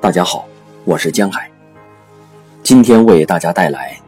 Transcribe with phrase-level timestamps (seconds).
[0.00, 0.48] 大家好，
[0.84, 1.50] 我是江海。
[2.62, 4.00] 今天为大家带来，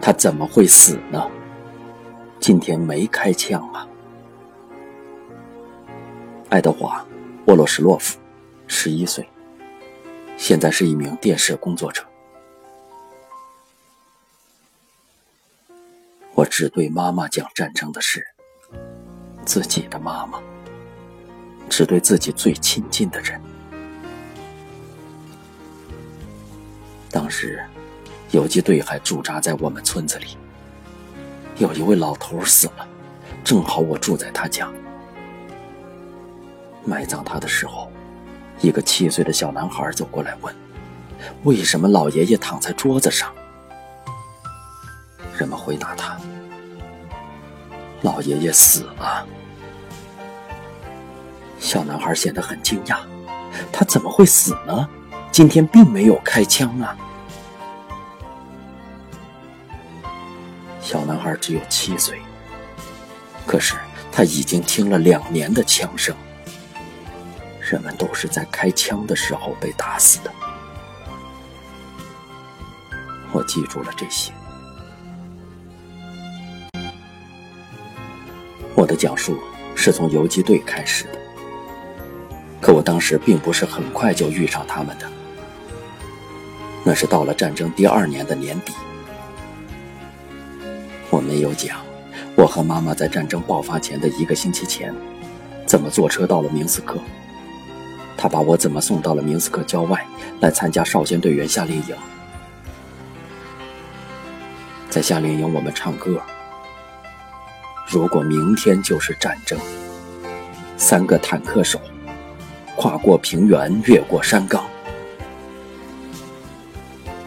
[0.00, 1.28] 他怎么会死呢？
[2.38, 3.86] 今天没开枪啊！
[6.48, 7.00] 爱德华·
[7.46, 8.18] 沃洛什洛夫，
[8.68, 9.28] 十一岁，
[10.36, 12.04] 现在是一名电视工作者。
[16.34, 18.24] 我只对妈妈讲战争的事，
[19.44, 20.40] 自己的妈妈，
[21.68, 23.38] 只对自己最亲近的人。
[27.16, 27.58] 当时，
[28.30, 30.36] 游击队还驻扎在我们村子里。
[31.56, 32.86] 有一位老头死了，
[33.42, 34.70] 正好我住在他家。
[36.84, 37.90] 埋葬他的时候，
[38.60, 40.54] 一个七岁的小男孩走过来问
[41.44, 43.32] ：“为什么老爷爷躺在桌子上？”
[45.38, 46.18] 人们回答他
[48.04, 49.26] ：“老爷爷死了。”
[51.58, 52.98] 小男孩显得很惊讶
[53.72, 54.86] ：“他怎么会死呢？
[55.32, 56.94] 今天并没有开枪啊！”
[60.86, 62.16] 小男孩只有七岁，
[63.44, 63.74] 可是
[64.12, 66.14] 他已经听了两年的枪声。
[67.60, 70.30] 人们都是在开枪的时候被打死的。
[73.32, 74.32] 我记住了这些。
[78.76, 79.40] 我的讲述
[79.74, 81.18] 是从游击队开始的，
[82.60, 85.10] 可我当时并不是很快就遇上他们的，
[86.84, 88.72] 那是到了战争第二年的年底。
[91.10, 91.78] 我没有讲，
[92.34, 94.94] 我和妈妈在战争爆发前的一个星期前，
[95.66, 96.98] 怎么坐车到了明斯克。
[98.16, 100.04] 他把我怎么送到了明斯克郊外，
[100.40, 101.96] 来参加少先队员夏令营。
[104.88, 106.20] 在夏令营，我们唱歌。
[107.86, 109.58] 如果明天就是战争，
[110.76, 111.78] 三个坦克手，
[112.74, 114.64] 跨过平原，越过山岗。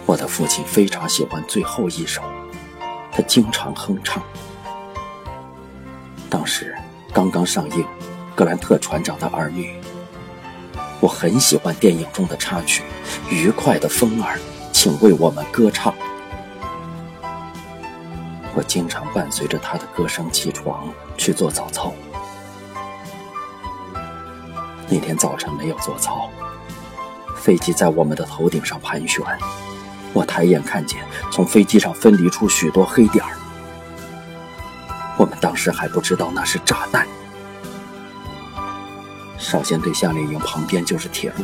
[0.06, 2.22] 我的父亲非常喜欢最后一首。
[3.19, 4.24] 他经常哼唱。
[6.30, 6.74] 当时
[7.12, 7.84] 刚刚上映
[8.34, 9.74] 《格兰特船长的儿女》，
[11.02, 12.81] 我很喜欢电影中的插曲
[13.30, 14.40] 《愉快的风儿，
[14.72, 15.91] 请为我们歌唱》。
[18.56, 20.88] 我经常伴随着他的歌声起床
[21.18, 21.94] 去做早操。
[24.88, 26.30] 那天早晨没有做操，
[27.36, 29.22] 飞机在我们的头顶上盘旋。
[30.13, 30.99] 我抬眼看见，
[31.31, 33.37] 从飞机上分离出许多黑点儿。
[35.17, 37.07] 我们当时还不知道那是炸弹。
[39.37, 41.43] 少先队夏令营旁边就是铁路，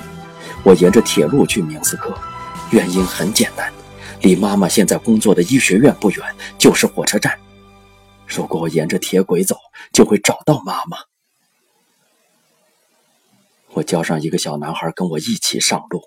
[0.63, 2.13] 我沿着铁路去明斯克，
[2.71, 3.71] 原因很简单，
[4.21, 7.37] 离妈妈现在工作的医学院不远，就是火车站。
[8.27, 9.55] 如果我沿着铁轨走，
[9.93, 10.97] 就会找到妈妈。
[13.73, 16.01] 我叫上一个小男孩跟我一起上路，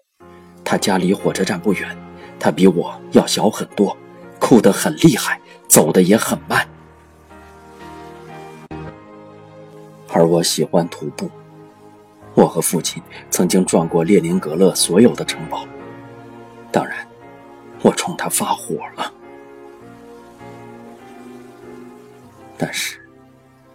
[0.64, 2.07] 他家离火车站不远。
[2.40, 3.96] 他比我要小很多，
[4.38, 6.66] 哭得很厉害，走得也很慢。
[10.12, 11.30] 而我喜欢徒步。
[12.34, 15.66] 我和父亲曾经转过列宁格勒所有的城堡。
[16.70, 17.06] 当然，
[17.82, 19.12] 我冲他发火了。
[22.56, 23.00] 但是，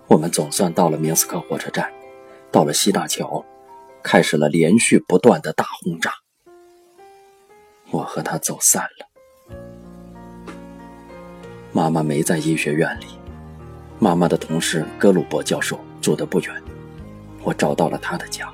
[0.07, 1.91] 我们总算到了明斯克火车站，
[2.51, 3.44] 到了西大桥，
[4.01, 6.22] 开始了连续不断的大轰炸。
[7.94, 9.08] 我和他走散了。
[11.72, 13.06] 妈妈没在医学院里，
[14.00, 16.64] 妈妈的同事格鲁伯教授住得不远，
[17.44, 18.52] 我找到了他的家，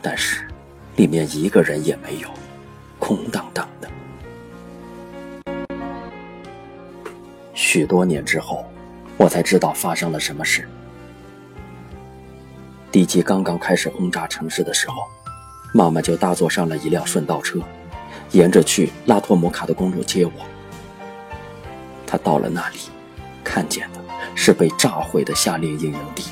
[0.00, 0.46] 但是
[0.94, 2.30] 里面一个人也没有，
[3.00, 3.90] 空荡荡的。
[7.54, 8.64] 许多年之后，
[9.16, 10.68] 我才知道发生了什么事。
[12.92, 15.02] 敌机刚刚开始轰炸城市的时候。
[15.76, 17.58] 妈妈就搭坐上了一辆顺道车，
[18.30, 20.32] 沿着去拉托姆卡的公路接我。
[22.06, 22.78] 他到了那里，
[23.42, 23.98] 看见的
[24.36, 26.30] 是被炸毁的夏令营营地，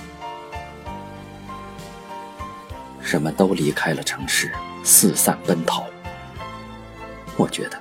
[3.00, 4.52] 人们都离开了城市，
[4.84, 5.86] 四散奔逃。
[7.36, 7.76] 我觉得，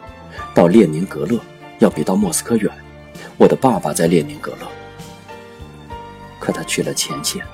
[0.55, 1.39] 到列宁格勒
[1.77, 2.71] 要比到莫斯科远。
[3.37, 4.67] 我的爸爸在列宁格勒，
[6.39, 7.45] 可他去了前线。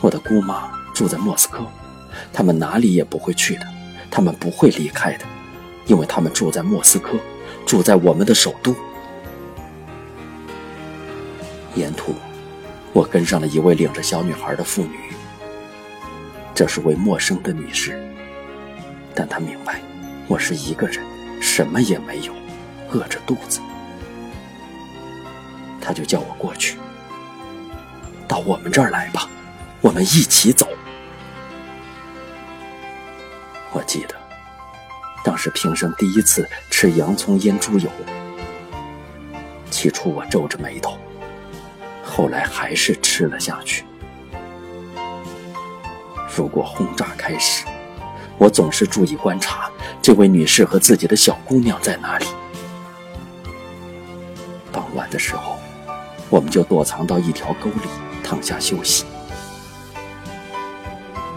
[0.00, 1.64] 我的姑妈住在莫斯科。
[2.32, 3.66] 他们哪里也不会去的，
[4.10, 5.24] 他们不会离开的，
[5.86, 7.18] 因为他们住在莫斯科，
[7.66, 8.74] 住在我们的首都。
[11.74, 12.14] 沿途，
[12.92, 14.98] 我跟上了一位领着小女孩的妇女。
[16.54, 18.02] 这是位陌生的女士，
[19.14, 19.82] 但她明白
[20.26, 21.04] 我是一个人，
[21.40, 22.32] 什么也没有，
[22.90, 23.60] 饿着肚子。
[25.80, 26.78] 她就叫我过去，
[28.26, 29.28] 到我们这儿来吧，
[29.82, 30.66] 我们一起走。
[33.86, 34.14] 记得，
[35.24, 37.88] 当时平生第一次吃洋葱腌猪油。
[39.70, 40.98] 起初我皱着眉头，
[42.02, 43.84] 后来还是吃了下去。
[46.34, 47.64] 如果轰炸开始，
[48.38, 49.70] 我总是注意观察
[50.02, 52.26] 这位女士和自己的小姑娘在哪里。
[54.70, 55.58] 傍晚的时候，
[56.28, 57.88] 我们就躲藏到一条沟里
[58.22, 59.04] 躺下休息。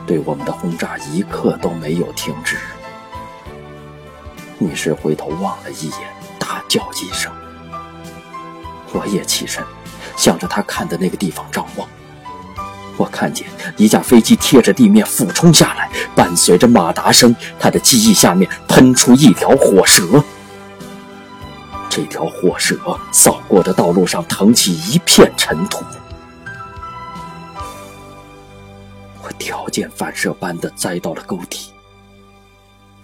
[0.10, 2.58] 对我们的轰炸一刻都没有停止。
[4.58, 6.00] 女士回头望了一眼，
[6.40, 7.32] 大叫一声。
[8.92, 9.64] 我也起身，
[10.18, 11.88] 向着他看的那个地方张望。
[12.98, 13.46] 我看见
[13.78, 20.24] 一架飞机贴着地面俯冲下来，伴随着马达声，他的机翼下面喷出一条火蛇。
[21.88, 22.76] 这条火蛇
[23.12, 25.86] 扫过的道路上腾起一片尘土。
[29.40, 31.74] 条件反射般的栽到了沟底。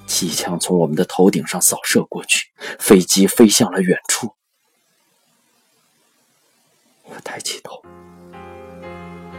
[0.06, 4.36] 机枪从我们的头顶上扫射过去，飞机飞向了远处。
[7.06, 7.82] 我抬起头，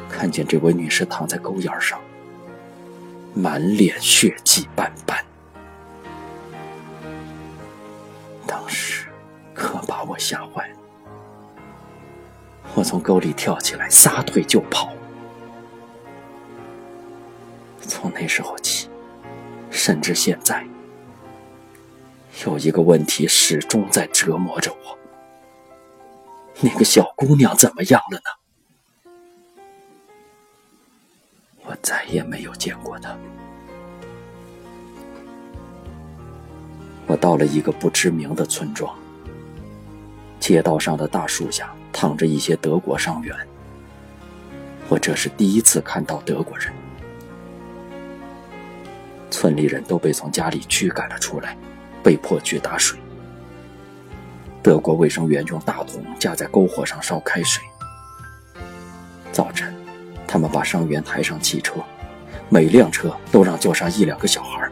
[0.08, 2.00] 看见这位女士躺在沟沿上，
[3.32, 5.24] 满脸血迹斑斑。
[8.44, 9.06] 当时
[9.54, 10.76] 可把我吓坏了，
[12.74, 14.92] 我从沟里跳起来，撒腿就跑。
[18.06, 18.88] 从那时候起，
[19.68, 20.64] 甚至现在，
[22.44, 24.96] 有一个问题始终在折磨着我。
[26.60, 29.10] 那个小姑娘怎么样了呢？
[31.64, 33.18] 我再也没有见过她。
[37.08, 38.96] 我到了一个不知名的村庄，
[40.38, 43.36] 街道上的大树下躺着一些德国伤员。
[44.88, 46.72] 我这是第一次看到德国人。
[49.38, 51.54] 村里人都被从家里驱赶了出来，
[52.02, 52.98] 被迫去打水。
[54.62, 57.62] 德国卫生员用大桶架在篝火上烧开水。
[59.30, 59.74] 早晨，
[60.26, 61.74] 他们把伤员抬上汽车，
[62.48, 64.66] 每辆车都让坐上一两个小孩。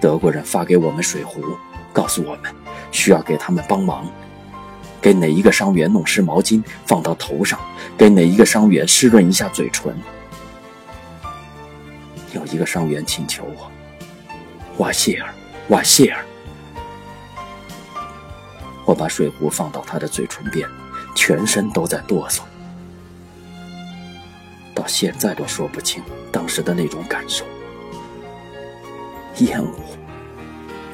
[0.00, 1.40] 德国人发给我们水壶，
[1.92, 2.52] 告诉我们
[2.90, 4.10] 需要给他们帮忙，
[5.00, 7.60] 给哪一个伤员弄湿毛巾放到头上，
[7.96, 9.96] 给哪一个伤员湿润一下嘴唇。
[12.54, 13.68] 一个伤员请求我
[14.78, 15.34] ：“瓦谢尔，
[15.70, 16.24] 瓦谢尔。”
[18.86, 20.68] 我把水壶放到他的嘴唇边，
[21.16, 22.42] 全身都在哆嗦。
[24.72, 27.44] 到现在都说不清当时的那种感受：
[29.38, 29.74] 厌恶、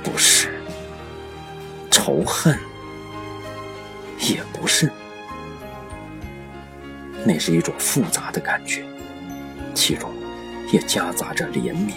[0.03, 0.63] 不是、
[1.91, 2.59] 仇恨，
[4.19, 4.91] 也不是。
[7.23, 8.83] 那是一种复杂的感觉，
[9.75, 10.11] 其中
[10.71, 11.93] 也夹杂着怜悯。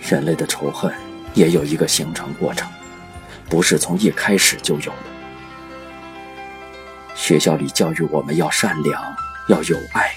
[0.00, 0.92] 人类的仇恨。
[1.34, 2.68] 也有一个形成过程，
[3.48, 5.04] 不是从一开始就有的。
[7.14, 9.00] 学校里教育我们要善良，
[9.48, 10.10] 要有爱。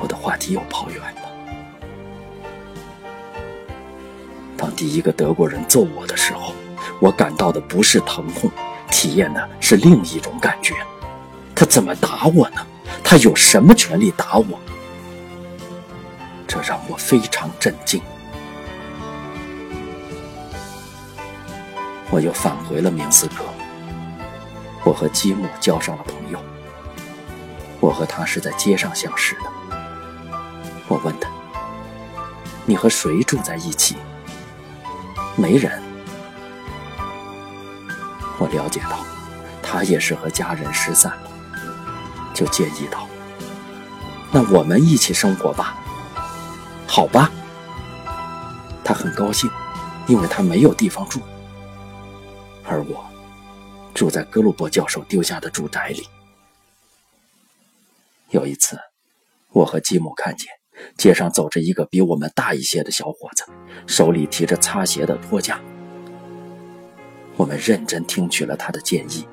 [0.00, 1.22] 我的话题又跑远了。
[4.56, 6.52] 当第一个德国人揍我的时候，
[7.00, 8.50] 我感到的不是疼痛，
[8.90, 10.74] 体验的是另一种感觉。
[11.56, 12.64] 他怎么打我呢？
[13.02, 14.60] 他有什么权利打我？
[16.46, 18.00] 这让我非常震惊。
[22.10, 23.42] 我又返回了明斯克。
[24.84, 26.38] 我和吉姆交上了朋友。
[27.80, 29.50] 我和他是在街上相识的。
[30.88, 31.28] 我问他
[32.66, 33.96] ：“你和谁住在一起？”
[35.36, 35.82] 没人。
[38.38, 38.98] 我了解到，
[39.62, 41.12] 他也是和家人失散，
[42.36, 43.08] 就建议道
[44.30, 45.74] ：“那我们一起生活吧。”
[46.86, 47.32] 好吧。
[48.84, 49.50] 他很高兴，
[50.06, 51.18] 因为他没有地方住。
[52.62, 53.04] 而我
[53.94, 56.06] 住在格鲁伯教授丢下的住宅里。
[58.30, 58.78] 有一次，
[59.52, 60.48] 我和吉姆看见
[60.98, 63.44] 街上走着一个比我们大一些的小伙子，
[63.86, 65.58] 手里提着擦鞋的托架。
[67.36, 69.26] 我们认真听取了他的建议：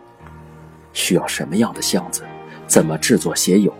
[0.93, 2.23] 需要什么样的箱子？
[2.67, 3.73] 怎么制作鞋油？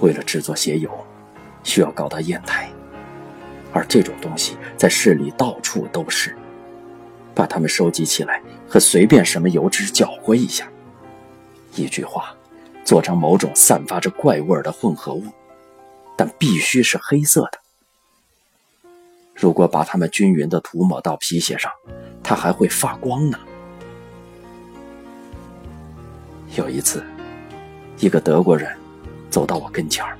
[0.00, 0.90] 为了制作鞋油，
[1.62, 2.70] 需要搞到烟台，
[3.72, 6.36] 而这种东西在市里到处都是。
[7.34, 10.68] 把它们收集起来，和随便什么油脂搅和一下。
[11.74, 12.34] 一句话，
[12.84, 15.24] 做成某种散发着怪味的混合物，
[16.14, 17.58] 但必须是黑色的。
[19.34, 21.72] 如果把它们均匀地涂抹到皮鞋上，
[22.22, 23.38] 它还会发光呢。
[26.54, 27.02] 有一次，
[27.98, 28.70] 一个德国人
[29.30, 30.18] 走到我跟前儿，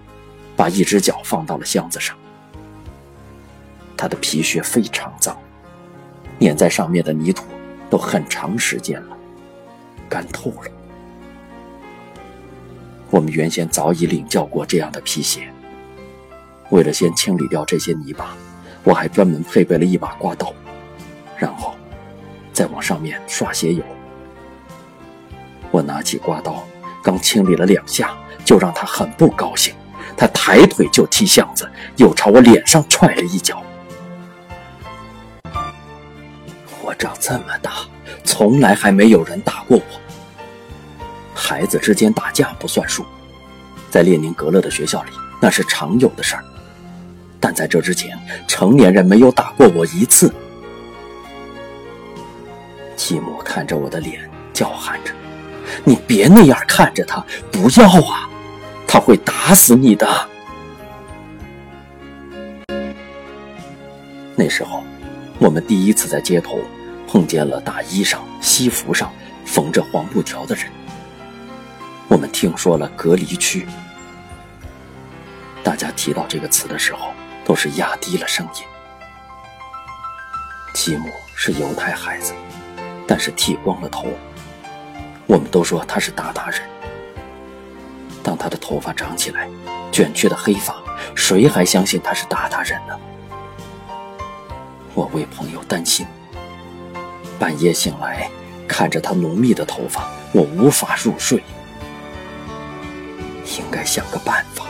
[0.56, 2.16] 把一只脚放到了箱子上。
[3.96, 5.36] 他的皮靴非常脏，
[6.40, 7.44] 粘在上面的泥土
[7.90, 9.16] 都很长时间了，
[10.08, 10.70] 干透了。
[13.10, 15.52] 我们原先早已领教过这样的皮鞋。
[16.70, 18.34] 为了先清理掉这些泥巴，
[18.84, 20.54] 我还专门配备了一把刮刀，
[21.36, 21.74] 然后
[22.54, 23.84] 再往上面刷鞋油。
[25.72, 26.62] 我拿起刮刀，
[27.02, 28.14] 刚清理了两下，
[28.44, 29.74] 就让他很不高兴。
[30.16, 33.62] 他抬腿就踢箱子，又朝我脸上踹了一脚。
[36.82, 37.72] 我长这么大，
[38.22, 39.82] 从来还没有人打过我。
[41.34, 43.06] 孩子之间打架不算数，
[43.90, 45.10] 在列宁格勒的学校里
[45.40, 46.44] 那是常有的事儿。
[47.40, 50.32] 但在这之前，成年人没有打过我一次。
[52.94, 55.12] 继母看着我的脸，叫喊着
[55.84, 58.28] ：“你别那样看着他，不要啊，
[58.86, 60.06] 他会打死你的。”
[64.34, 64.82] 那时候，
[65.38, 66.58] 我们第一次在街头
[67.06, 69.12] 碰见了大衣上、西服上
[69.44, 70.66] 缝着黄布条的人。
[72.08, 73.66] 我们听说了隔离区。
[75.62, 77.12] 大家提到这个词的时候，
[77.44, 78.62] 都是压低了声音。
[80.74, 82.32] 吉姆是犹太孩子，
[83.06, 84.08] 但是剃光了头。
[85.32, 86.60] 我们都说他是鞑靼人。
[88.22, 89.48] 当他的头发长起来，
[89.90, 90.76] 卷曲的黑发，
[91.14, 92.94] 谁还相信他是鞑靼人呢？
[94.92, 96.06] 我为朋友担心。
[97.38, 98.30] 半夜醒来，
[98.68, 101.42] 看着他浓密的头发，我无法入睡。
[103.56, 104.66] 应该想个办法，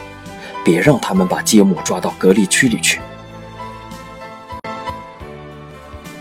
[0.65, 3.01] 别让他们把接母抓到隔离区里去。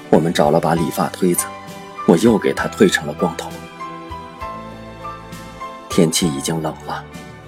[0.10, 1.46] 我们找了把理发推子，
[2.08, 3.52] 我又给他推成了光头。
[5.92, 7.04] 天气已经冷了，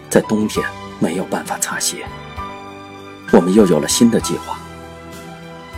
[0.10, 0.68] 在冬天
[1.00, 2.06] 没有办法擦鞋。
[3.32, 4.60] 我们又有了新的计划。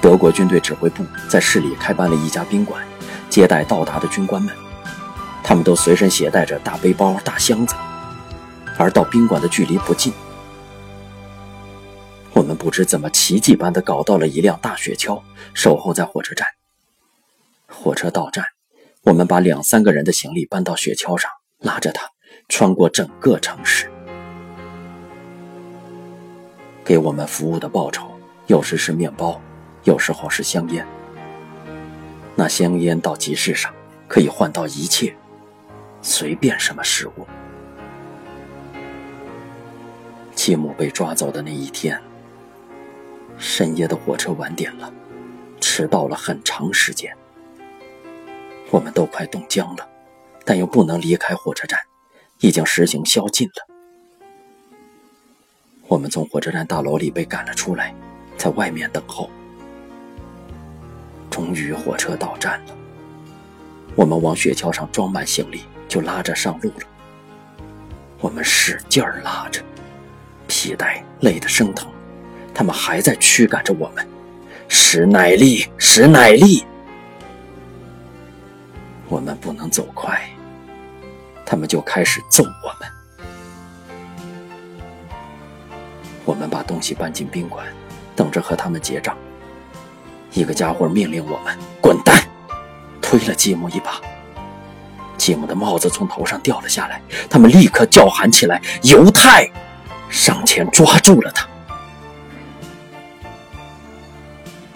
[0.01, 2.84] 德国军队指挥部在市里开办了一家宾馆，
[3.29, 4.51] 接待到达的军官们。
[5.43, 7.75] 他们都随身携带着大背包、大箱子，
[8.79, 10.12] 而到宾馆的距离不近。
[12.34, 15.22] 我们不知怎么奇迹般的搞到了一辆大雪橇，
[15.53, 16.48] 守候在火车站。
[17.67, 18.43] 火车到站，
[19.03, 21.29] 我们把两三个人的行李搬到雪橇上，
[21.60, 22.10] 拉着它
[22.48, 23.92] 穿过整个城市。
[26.84, 28.12] 给我们服务的报酬，
[28.48, 29.42] 有时是面包。
[29.84, 30.84] 有时候是香烟，
[32.36, 33.72] 那香烟到集市上
[34.08, 35.15] 可以换到一切，
[36.01, 37.27] 随便什么食物。
[40.34, 42.01] 继母被抓走的那一天，
[43.38, 44.92] 深夜的火车晚点了，
[45.62, 47.15] 迟到了很长时间。
[48.72, 49.88] 我们都快冻僵了，
[50.44, 51.80] 但又不能离开火车站，
[52.46, 53.68] 已经实行宵禁了。
[55.88, 57.92] 我们从火车站大楼里被赶了出来，
[58.38, 59.32] 在外面等候。
[61.32, 62.78] 终于火车到站了，
[63.96, 66.88] 我们往雪橇上装满行李，就拉着上路了。
[68.20, 69.60] 我们使劲儿拉着，
[70.48, 71.90] 皮带累得生疼，
[72.54, 74.08] 他们还在驱赶着我们，
[74.68, 76.64] 使奶力，使奶力。
[79.10, 80.30] 我们不能走快，
[81.46, 82.90] 他们就开始揍我们。
[86.25, 87.66] 我们把东西搬进宾馆，
[88.16, 89.16] 等着和他们结账。
[90.34, 92.22] 一个家伙命令我们滚蛋，
[93.02, 94.02] 推了继母一把。
[95.18, 99.50] 继母的帽子从头上掉了下来，他们立刻叫喊起来：“犹太！”
[100.10, 101.48] 上前抓住了他。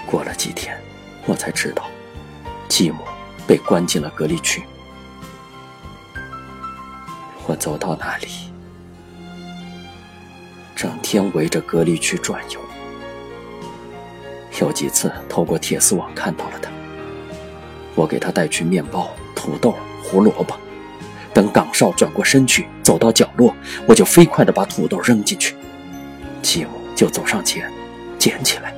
[0.05, 0.75] 过了几天，
[1.25, 1.83] 我才知道，
[2.67, 3.03] 继母
[3.45, 4.63] 被关进了隔离区。
[7.49, 8.27] 我走到哪里，
[10.75, 12.59] 整天围着隔离区转悠。
[14.61, 16.69] 有几次透过铁丝网看到了他，
[17.95, 20.55] 我给他带去面包、土豆、胡萝卜。
[21.33, 23.55] 等岗哨转过身去，走到角落，
[23.87, 25.55] 我就飞快地把土豆扔进去，
[26.43, 27.71] 继母就走上前
[28.19, 28.71] 捡起来。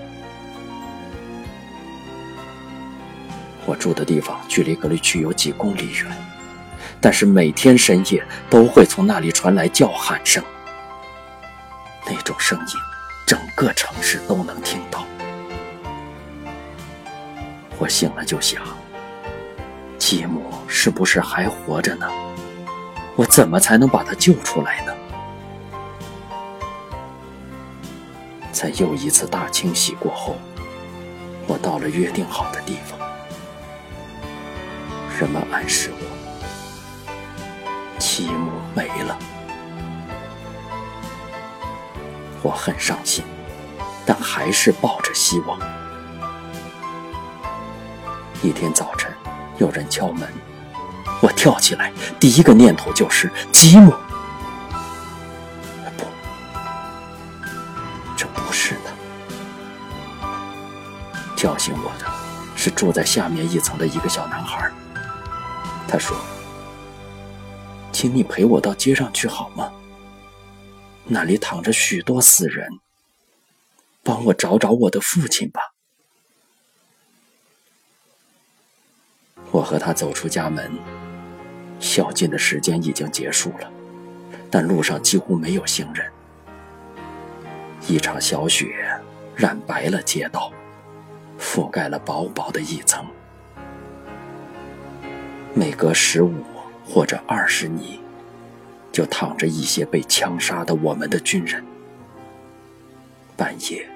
[3.66, 6.06] 我住的地方距离隔离区有几公里远，
[7.02, 10.44] 但是每天深夜都会从那里传来叫喊声，
[12.06, 12.76] 那种声音，
[13.26, 15.04] 整个城市都能听到。
[17.80, 18.62] 我醒了就想，
[19.98, 22.08] 继母是不是还活着呢？
[23.16, 24.94] 我怎么才能把她救出来呢？
[28.52, 30.36] 在又一次大清洗过后，
[31.48, 33.00] 我到了约定好的地方，
[35.20, 36.01] 人们暗示我，
[42.44, 43.24] 我很伤心，
[44.06, 45.60] 但还是抱着希望。
[48.42, 49.12] 一天早晨，
[49.58, 50.28] 有人敲门，
[51.22, 53.94] 我跳起来，第一个念头就是吉姆。
[55.98, 56.06] 不，
[58.18, 58.92] 这不是他。
[61.36, 62.06] 叫醒我的
[62.56, 64.72] 是住在下面一层的一个小男孩。
[65.88, 66.18] 他说
[67.92, 69.71] ：“请你陪我到街上去好吗？
[71.14, 72.80] 那里躺着许多死人。
[74.02, 75.74] 帮我找找我的父亲吧。”
[79.52, 80.72] 我和他走出家门，
[81.80, 83.70] 宵禁的时间已经结束了，
[84.50, 86.10] 但路上几乎没有行人。
[87.88, 88.88] 一场小雪
[89.36, 90.54] 染白了街道，
[91.38, 93.06] 覆盖了薄薄的一层。
[95.54, 96.46] 每隔十五
[96.86, 98.00] 或者二十米，
[98.92, 101.64] 就躺着一些被枪杀的我们的军人。
[103.36, 103.88] 半夜，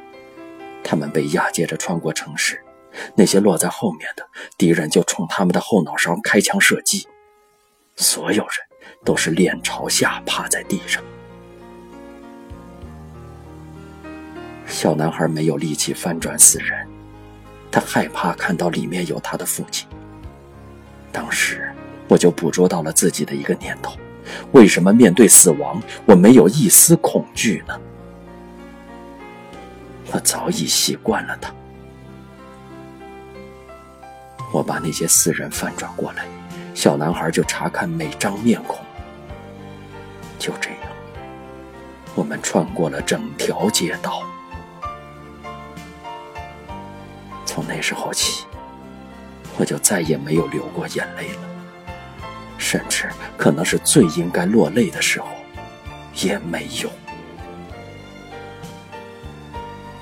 [0.83, 2.61] 他们被押解着穿过城市。
[3.13, 4.25] 那些落在后面的
[4.57, 7.05] 敌人就冲他们的后脑勺开枪射击，
[7.97, 11.03] 所有人都是脸朝下趴在地上。
[14.65, 16.87] 小男孩没有力气翻转死人，
[17.69, 19.85] 他害怕看到里面有他的父亲。
[21.11, 21.69] 当时
[22.07, 23.97] 我就捕捉到了自己的一个念头：
[24.51, 27.79] 为什么面对死亡我没有一丝恐惧呢？
[30.11, 31.53] 我早已习惯了他。
[34.53, 36.25] 我把那些死人翻转过来，
[36.73, 38.79] 小男孩就查看每张面孔。
[40.39, 40.79] 就这样，
[42.13, 44.21] 我们穿过了整条街道。
[47.45, 48.45] 从那时候起，
[49.57, 51.41] 我就再也没有流过眼泪了，
[52.57, 55.27] 甚至可能是最应该落泪的时候，
[56.15, 56.89] 也没有。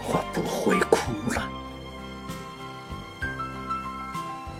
[0.07, 1.49] 我不会哭了。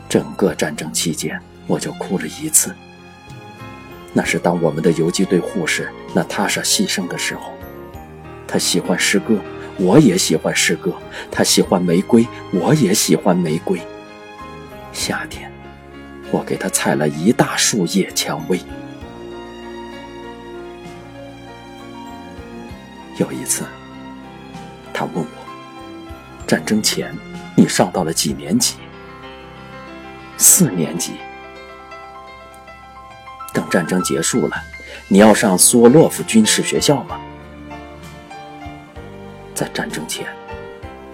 [0.10, 2.76] 整个战争期间，我就哭了一次。
[4.14, 7.54] 那是当我们的游击队护士娜塔莎牺牲的时候。
[8.48, 9.40] 她喜欢诗歌，
[9.78, 10.92] 我也喜欢诗歌；
[11.32, 13.82] 她喜欢玫瑰，我也喜欢玫瑰。
[14.92, 15.43] 夏天，
[16.34, 18.60] 我给他采了一大束野蔷薇。
[23.20, 23.64] 有一次，
[24.92, 25.28] 他问我
[26.48, 27.16] ：“战争前，
[27.56, 28.78] 你上到了几年级？”
[30.36, 31.12] 四年级，
[33.54, 34.58] 等战争结束了，
[35.08, 37.22] 你要上苏沃洛夫军事学校吗？
[39.54, 40.26] 在战争前，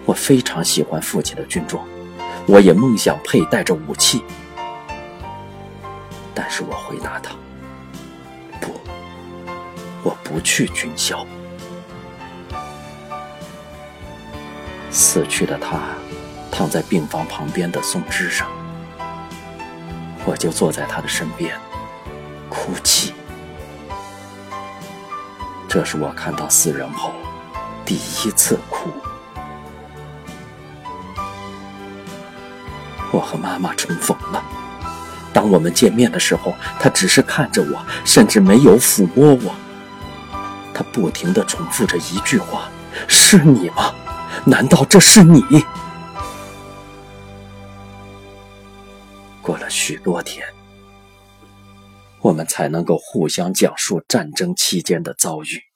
[0.06, 1.86] 我非常喜欢父亲的军装，
[2.48, 4.24] 我也梦想佩戴着武器。
[6.42, 7.36] 但是我回答他：
[8.62, 8.80] 不，
[10.02, 11.28] 我不去军校。
[14.90, 15.82] 死去的他，
[16.50, 18.48] 躺在病房旁边的松枝上。
[20.26, 21.60] 我就坐在他的身边，
[22.48, 23.14] 哭泣。
[25.68, 27.12] 这是我看到死人后
[27.84, 28.90] 第一次哭。
[33.12, 34.42] 我和妈妈重逢了。
[35.40, 39.56] 当我们见面的时候，他只是看着我，甚至没有抚摸我。
[40.74, 42.70] 他不停地重复着一句话
[43.08, 43.96] ：“是你吗？
[44.44, 45.42] 难道这是你？”
[49.42, 50.46] 过了许多天，
[52.20, 55.69] 我们才能够互相讲述战争期间的遭遇。